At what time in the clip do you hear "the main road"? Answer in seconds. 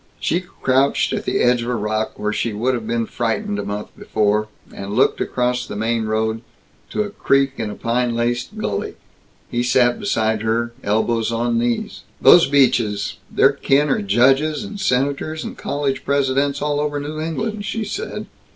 5.67-6.41